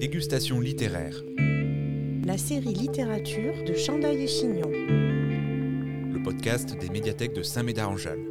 [0.00, 1.16] Dégustation littéraire.
[2.24, 4.70] La série littérature de Chandail et Chignon.
[4.70, 8.28] Le podcast des médiathèques de Saint-Médard-en-Jalles.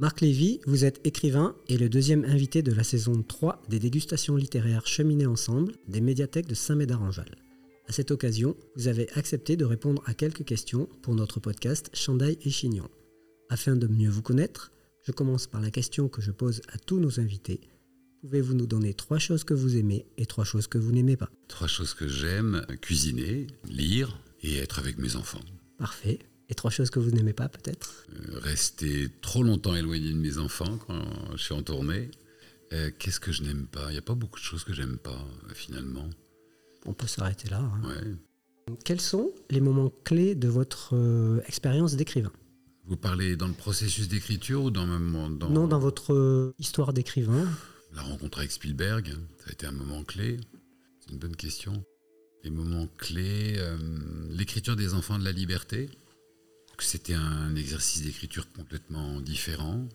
[0.00, 4.34] Marc Lévy, vous êtes écrivain et le deuxième invité de la saison 3 des dégustations
[4.34, 7.36] littéraires cheminées ensemble des médiathèques de Saint-Médard-en-Jalles.
[7.86, 12.38] À cette occasion, vous avez accepté de répondre à quelques questions pour notre podcast Chandail
[12.42, 12.88] et Chignon.
[13.50, 14.72] Afin de mieux vous connaître,
[15.02, 17.60] je commence par la question que je pose à tous nos invités.
[18.20, 21.30] Pouvez-vous nous donner trois choses que vous aimez et trois choses que vous n'aimez pas
[21.48, 25.40] Trois choses que j'aime, cuisiner, lire et être avec mes enfants.
[25.78, 26.18] Parfait.
[26.50, 30.36] Et trois choses que vous n'aimez pas peut-être Euh, Rester trop longtemps éloigné de mes
[30.38, 31.00] enfants quand
[31.32, 32.10] je suis en tournée.
[32.72, 33.86] Euh, Qu'est-ce que je n'aime pas?
[33.88, 35.10] Il n'y a pas beaucoup de choses que j'aime pas,
[35.48, 36.08] euh, finalement.
[36.86, 37.60] On peut s'arrêter là.
[37.60, 37.80] hein.
[37.88, 38.74] Ouais.
[38.84, 42.32] Quels sont les moments clés de votre euh, expérience d'écrivain?
[42.84, 47.48] Vous parlez dans le processus d'écriture ou dans, dans Non, dans votre histoire d'écrivain?
[47.94, 50.38] La rencontre avec Spielberg Ça a été un moment clé.
[51.00, 51.84] C'est une bonne question.
[52.44, 53.76] Les moments clés, euh,
[54.30, 55.88] l'écriture des enfants de la liberté.
[56.78, 59.86] C'était un exercice d'écriture complètement différent.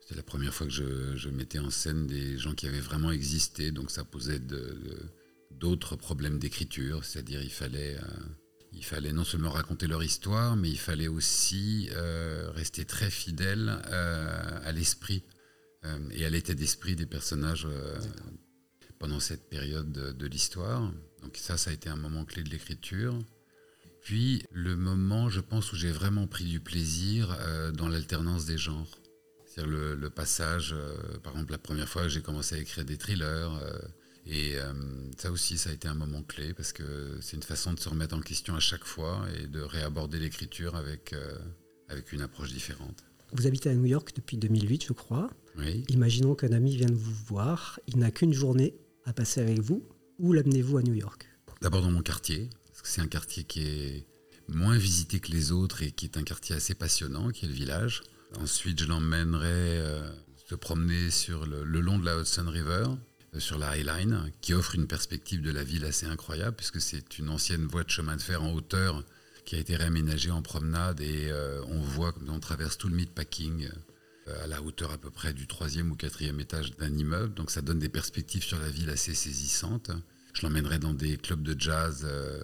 [0.00, 3.72] C'était la première fois que je, mettais en scène des gens qui avaient vraiment existé,
[3.72, 4.40] donc ça posait
[5.50, 8.20] d'autres problèmes d'écriture, c'est-à-dire il fallait, euh,
[8.72, 13.68] il fallait non seulement raconter leur histoire, mais il fallait aussi euh, rester très fidèle
[13.68, 15.24] à l'esprit
[16.10, 17.98] et à l'état d'esprit des personnages euh,
[18.98, 20.92] pendant cette période de, l'histoire.
[21.22, 23.18] Donc ça, ça a été un moment clé de l'écriture.
[24.02, 28.58] Puis le moment, je pense, où j'ai vraiment pris du plaisir euh, dans l'alternance des
[28.58, 28.98] genres.
[29.46, 32.98] C'est-à-dire le, passage, euh, par exemple, la première fois que j'ai commencé à écrire des
[32.98, 33.58] thrillers.
[33.62, 33.78] euh,
[34.28, 34.72] et euh,
[35.16, 37.88] ça aussi, ça a été un moment clé parce que c'est une façon de se
[37.88, 41.38] remettre en question à chaque fois et de réaborder l'écriture avec, euh,
[41.88, 43.04] avec une approche différente.
[43.32, 45.30] Vous habitez à New York depuis 2008, je crois.
[45.58, 45.84] Oui.
[45.88, 47.80] Imaginons qu'un ami vienne vous voir.
[47.86, 49.82] Il n'a qu'une journée à passer avec vous.
[50.18, 51.26] Où l'amenez-vous à New York?
[51.60, 54.06] D'abord dans mon quartier, parce que c'est un quartier qui est
[54.48, 57.54] moins visité que les autres et qui est un quartier assez passionnant, qui est le
[57.54, 58.02] village.
[58.40, 60.10] Ensuite, je l'emmènerai euh,
[60.48, 62.86] se promener sur le, le long de la Hudson River,
[63.34, 66.80] euh, sur la High Line, qui offre une perspective de la ville assez incroyable, puisque
[66.80, 69.04] c'est une ancienne voie de chemin de fer en hauteur
[69.44, 72.94] qui a été réaménagée en promenade et euh, on voit comme on traverse tout le
[72.94, 73.68] meatpacking
[74.42, 77.34] à la hauteur à peu près du troisième ou quatrième étage d'un immeuble.
[77.34, 79.90] Donc ça donne des perspectives sur la ville assez saisissantes.
[80.38, 82.40] Je l'emmènerai dans des clubs de jazz euh,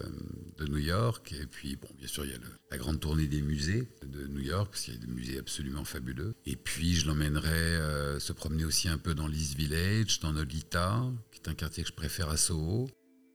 [0.58, 1.32] de New York.
[1.40, 2.38] Et puis, bon, bien sûr, il y a
[2.72, 5.84] la grande tournée des musées de New York, parce qu'il y a des musées absolument
[5.84, 6.34] fabuleux.
[6.44, 11.04] Et puis, je l'emmènerai euh, se promener aussi un peu dans l'East Village, dans Nolita,
[11.30, 12.90] qui est un quartier que je préfère à Soho.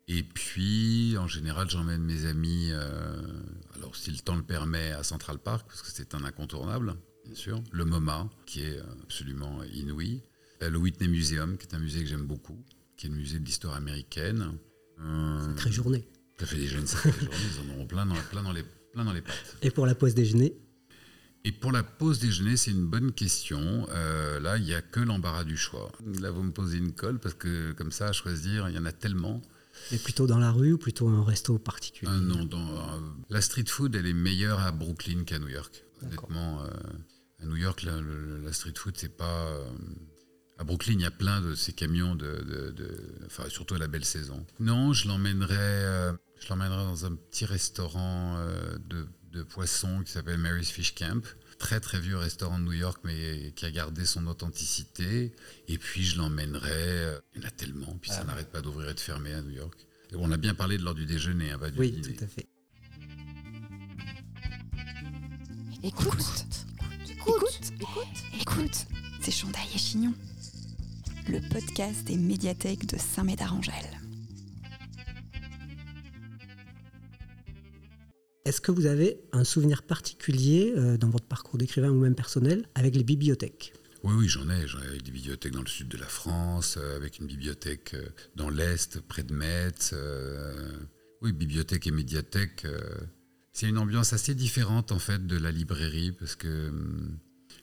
[0.09, 3.21] Et puis, en général, j'emmène mes amis, euh,
[3.75, 6.95] alors si le temps le permet, à Central Park, parce que c'est un incontournable,
[7.29, 7.63] bien sûr.
[7.71, 10.21] Le MoMA, qui est euh, absolument inouï.
[10.61, 12.57] Euh, Le Whitney Museum, qui est un musée que j'aime beaucoup,
[12.97, 14.57] qui est le musée de l'histoire américaine.
[15.01, 16.07] Euh, Très journée.
[16.39, 18.63] ça fait déjà une sacrée journée, ils en auront plein dans, plein dans les,
[18.93, 19.57] plein dans les pattes.
[19.61, 20.53] Et pour la pause déjeuner
[21.45, 23.87] Et pour la pause déjeuner, c'est une bonne question.
[23.91, 25.91] Euh, là, il n'y a que l'embarras du choix.
[26.19, 28.85] Là, vous me posez une colle parce que comme ça, à choisir, il y en
[28.85, 29.41] a tellement.
[29.91, 32.11] Mais plutôt dans la rue ou plutôt un resto particulier?
[32.11, 35.85] Non, dans, euh, la street food, elle est meilleure à Brooklyn qu'à New York.
[36.01, 36.63] Honnêtement,
[37.41, 39.47] à New York, la, street food, c'est pas.
[39.47, 39.65] euh,
[40.57, 43.77] à Brooklyn, il y a plein de ces camions de, de- de- enfin surtout à
[43.77, 44.45] la belle saison.
[44.59, 46.11] Non, je l'emmènerai, euh,
[46.41, 51.23] je l'emmènerai dans un petit restaurant euh, de, de poissons qui s'appelle Mary's Fish Camp.
[51.59, 55.33] Très très vieux restaurant de New York, mais qui a gardé son authenticité.
[55.69, 56.69] Et puis je l'emmènerai.
[56.71, 59.41] euh, il y en a tellement, puis ça n'arrête pas d'ouvrir et de fermer à
[59.41, 59.77] New York.
[60.11, 62.15] Et on a bien parlé de l'heure du déjeuner, hein, pas du Oui, dîner.
[62.17, 62.47] tout à fait.
[65.83, 66.65] Écoute, écoute,
[68.39, 68.87] écoute,
[69.21, 70.13] c'est Chandail et Chignon,
[71.27, 73.99] le podcast des médiathèques de Saint-Médard-en-Jalles.
[78.45, 82.65] Est-ce que vous avez un souvenir particulier euh, dans votre parcours d'écrivain ou même personnel
[82.73, 83.73] avec les bibliothèques?
[84.03, 84.65] Oui, oui, j'en ai.
[84.65, 88.09] J'en ai des bibliothèques dans le sud de la France, euh, avec une bibliothèque euh,
[88.35, 89.91] dans l'est, près de Metz.
[89.93, 90.71] euh,
[91.21, 92.65] oui, bibliothèque et médiathèque.
[93.53, 97.17] C'est une ambiance assez différente en fait de la librairie parce que hum,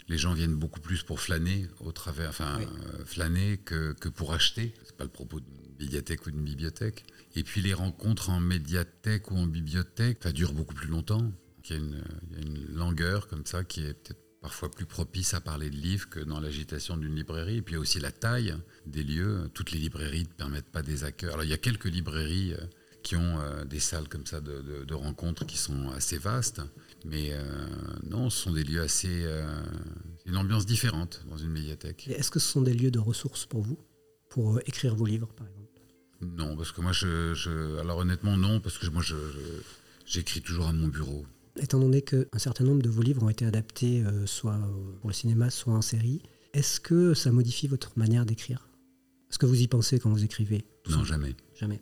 [0.09, 4.33] les gens viennent beaucoup plus pour flâner au travers, enfin euh, flâner que, que pour
[4.33, 4.75] acheter.
[4.85, 7.05] C'est pas le propos d'une médiathèque ou d'une bibliothèque.
[7.35, 11.33] Et puis les rencontres en médiathèque ou en bibliothèque, ça dure beaucoup plus longtemps.
[11.65, 14.71] Il y a une, il y a une langueur comme ça qui est peut-être parfois
[14.71, 17.57] plus propice à parler de livres que dans l'agitation d'une librairie.
[17.57, 18.55] Et puis il y a aussi la taille
[18.87, 19.51] des lieux.
[19.55, 21.31] Toutes les librairies ne permettent pas des accueils.
[21.31, 22.65] Alors il y a quelques librairies euh,
[23.07, 26.61] qui ont euh, des salles comme ça de, de- de rencontres qui sont assez vastes.
[27.05, 27.43] Mais euh,
[28.03, 29.23] non, ce sont des lieux assez...
[29.25, 29.47] euh,
[30.19, 32.09] c'est une ambiance différente dans une médiathèque.
[32.09, 33.79] Est-ce que ce sont des lieux de ressources pour vous
[34.29, 35.81] pour écrire vos livres, par exemple?
[36.21, 39.15] Non, parce que moi, je, je- alors honnêtement, non, parce que moi, je,
[40.05, 41.25] j'écris toujours à mon bureau.
[41.61, 44.59] Étant donné qu'un certain nombre de vos livres ont été adaptés euh, soit
[45.01, 46.23] pour le cinéma, soit en série,
[46.55, 48.69] est-ce que ça modifie votre manière d'écrire?
[49.31, 50.65] Est-ce que vous y pensez quand vous écrivez?
[50.91, 51.37] Non, jamais.
[51.55, 51.81] Jamais.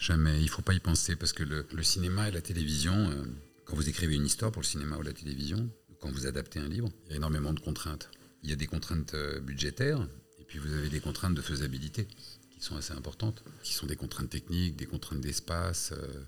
[0.00, 0.40] Jamais.
[0.40, 3.22] Il faut pas y penser parce que le, cinéma et la télévision, euh,
[3.66, 5.70] quand vous écrivez une histoire pour le cinéma ou la télévision,
[6.00, 8.10] quand vous adaptez un livre, il y a énormément de contraintes.
[8.42, 10.00] Il y a des contraintes euh, budgétaires
[10.40, 12.08] et puis vous avez des contraintes de faisabilité
[12.50, 15.92] qui sont assez importantes, qui sont des contraintes techniques, des contraintes d'espace.
[15.92, 16.24] euh.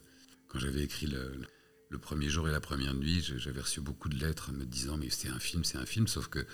[0.49, 1.41] Quand j'avais écrit le,
[1.93, 5.11] le premier jour et la première nuit, j'avais reçu beaucoup de lettres me disant mais
[5.11, 6.45] c'est un film, c'est un film, sauf que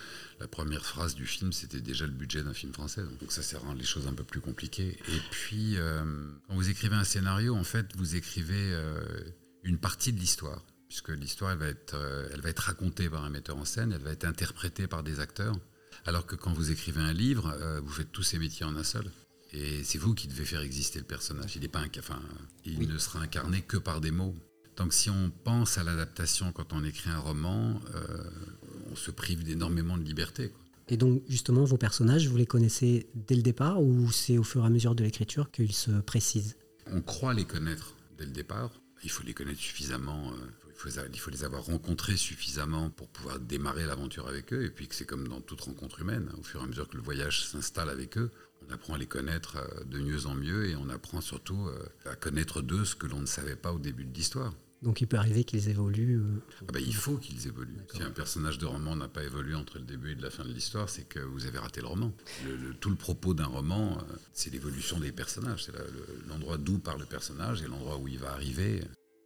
[0.40, 3.58] la première phrase du film c'était déjà le budget d'un film français, donc ça, ça
[3.61, 4.99] rend les choses un peu plus compliquées.
[5.08, 6.02] Et puis euh,
[6.49, 9.00] quand vous écrivez un scénario, en fait vous écrivez euh,
[9.62, 13.25] une partie de l'histoire, puisque l'histoire elle va être, euh, elle va être racontée par
[13.25, 15.56] un metteur en scène, elle va être interprétée par des acteurs,
[16.05, 19.11] alors que quand vous écrivez un livre, vous faites tous ces métiers en un seul.
[19.52, 21.56] Et c'est vous qui devez faire exister le personnage.
[21.56, 22.20] Il n'est pas, enfin,
[22.67, 22.87] il Oui.
[22.87, 24.37] ne sera incarné que par des mots.
[24.78, 28.30] Donc si on pense à l'adaptation quand on écrit un roman, euh,
[28.90, 30.50] on se prive d'énormément de liberté.
[30.50, 30.60] quoi.
[30.88, 34.62] Et donc, justement, vos personnages, vous les connaissez dès le départ ou c'est au fur
[34.62, 36.56] et à mesure de l'écriture qu'ils se précisent?
[36.86, 38.70] On croit les connaître dès le départ.
[39.02, 40.30] Il faut les connaître suffisamment.
[40.32, 40.36] euh,
[40.69, 44.64] il, faut, il faut les avoir rencontrés suffisamment pour pouvoir démarrer l'aventure avec eux.
[44.64, 46.31] Et puis que c'est comme dans toute rencontre humaine.
[46.38, 48.31] Au fur et à mesure que le voyage s'installe avec eux,
[48.66, 51.69] on apprend à les connaître euh, de mieux en mieux et on apprend surtout
[52.06, 54.54] à connaître d'eux ce que l'on ne savait pas au début de l'histoire.
[54.82, 56.20] Donc, il peut arriver qu'ils évoluent.
[56.20, 57.78] euh, Ah bah, il faut qu'ils évoluent.
[57.92, 60.52] Si un personnage de roman n'a pas évolué entre le début et la fin de
[60.52, 62.12] l'histoire, c'est que vous avez raté le roman.
[62.46, 64.02] Le- le- tout le propos d'un roman, euh,
[64.32, 65.64] c'est l'évolution des personnages.
[65.64, 68.82] C'est le- l'endroit d'où part le personnage et l'endroit où il va arriver.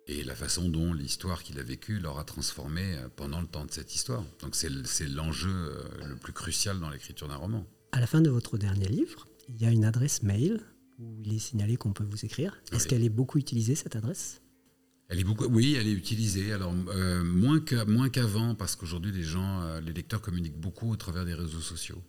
[0.08, 3.70] Et la façon dont l'histoire qu'il a vécue l'aura transformé euh, pendant le temps de
[3.70, 4.24] cette histoire.
[4.40, 5.72] Donc c'est le- c'est l'enjeu
[6.08, 7.64] le plus crucial dans l'écriture d'un roman.
[7.92, 10.60] À la fin de votre dernier livre, il y a une adresse mail
[10.98, 12.60] où il est signalé qu'on peut vous écrire.
[12.72, 12.88] Est-ce Oui.
[12.90, 14.41] qu'elle est beaucoup utilisée, cette adresse?
[15.50, 16.52] Oui, elle est utilisée.
[16.52, 21.24] Alors euh, moins qu'avant, parce qu'aujourd'hui les gens, euh, les lecteurs communiquent beaucoup au travers
[21.24, 22.02] des réseaux sociaux.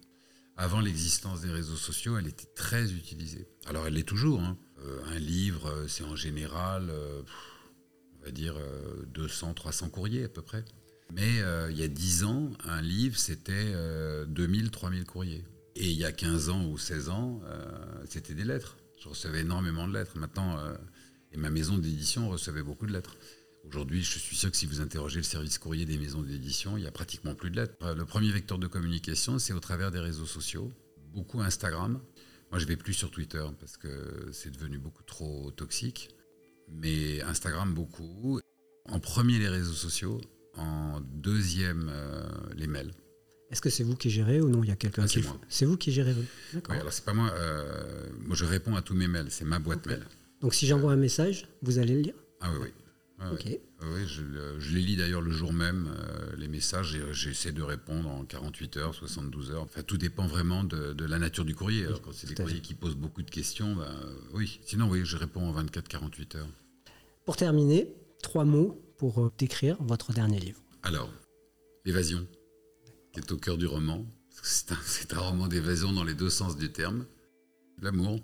[0.55, 3.47] Avant l'existence des réseaux sociaux, elle était très utilisée.
[3.65, 4.39] Alors elle l'est toujours.
[4.41, 4.57] hein.
[4.85, 6.91] Euh, un livre, c'est en général,
[8.21, 10.63] on va dire euh, 200, 300 courriers à peu près.
[11.13, 15.43] Mais il y a 10 ans, un livre, c'était euh, 2000, 3000 courriers.
[15.75, 17.41] Et il y a 15 ans ou 16 ans,
[18.07, 18.77] c'était des lettres.
[18.99, 20.17] Je recevais énormément de lettres.
[20.17, 20.57] Maintenant,
[21.33, 23.15] et ma maison d'édition recevait beaucoup de lettres.
[23.65, 26.81] Aujourd'hui, je suis sûr que si vous interrogez le service courrier des maisons d'édition, il
[26.81, 27.73] n'y a pratiquement plus de lettres.
[27.83, 30.71] Euh, Le premier vecteur de communication, c'est au travers des réseaux sociaux,
[31.13, 31.99] beaucoup Instagram.
[32.51, 36.09] Moi, je vais plus sur Twitter parce que c'est devenu beaucoup trop toxique.
[36.69, 38.39] Mais Instagram, beaucoup.
[38.89, 40.19] En premier, les réseaux sociaux.
[40.55, 42.23] En deuxième, euh,
[42.55, 42.91] les mails.
[43.49, 44.63] Est-ce que c'est vous qui gérez ou non?
[44.63, 46.13] Il y a quelqu'un Ah, qui c'est vous qui gérez.
[46.53, 47.31] Oui, alors c'est pas moi.
[47.33, 49.27] euh, moi, je réponds à tous mes mails.
[49.31, 50.05] C'est ma boîte mail.
[50.43, 52.69] Donc, si j'envoie un message, vous allez le lire Ah oui, oui.
[53.19, 54.05] Ah, oui.
[54.07, 57.53] Je, le- je les lis d'ailleurs le jour même, euh, les messages, et euh, j'essaie
[57.53, 59.63] de répondre en 48 heures, 72 heures.
[59.63, 61.85] Enfin, tout dépend vraiment de, de la nature du courrier.
[61.85, 64.59] Alors, quand c'est des courriers qui posent beaucoup de questions, ben, euh, oui.
[64.65, 66.49] Sinon, oui, je réponds en 24-48 heures.
[67.25, 70.61] Pour terminer, trois mots pour décrire votre dernier livre.
[70.83, 71.09] Alors,
[71.85, 72.27] l'évasion,
[73.13, 73.99] qui est au cœur du roman.
[74.01, 77.05] un, c'est un roman d'évasion dans les deux sens du terme.
[77.81, 78.19] L'amour,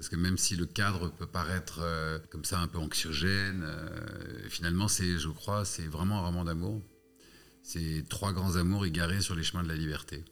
[0.00, 4.48] parce que même si le cadre peut paraître euh, comme ça un peu anxiogène, euh,
[4.48, 6.80] finalement, c'est, je crois, c'est vraiment un roman d'amour.
[7.62, 10.24] C'est trois grands amours égarés sur les chemins de la liberté.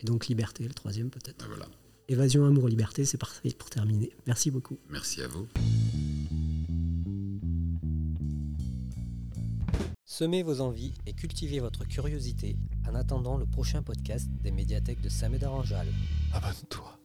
[0.00, 1.44] Et donc, liberté, le troisième peut-être.
[1.44, 1.68] Ben voilà.
[2.08, 4.16] Évasion, amour, liberté, c'est parfait pour terminer.
[4.26, 4.78] Merci beaucoup.
[4.88, 5.46] Merci à vous.
[10.06, 12.56] Semez vos envies et cultivez votre curiosité
[12.88, 15.92] en attendant le prochain podcast des médiathèques de Saint-Médard-en-Jalles.
[16.32, 16.98] Abonne-toi.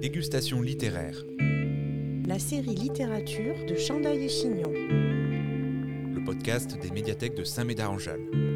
[0.00, 1.26] Dégustation littéraire.
[2.26, 4.72] La série littérature de Chandail et Chignon.
[4.72, 8.49] Le podcast des médiathèques de Saint-Médard-en-Jalles.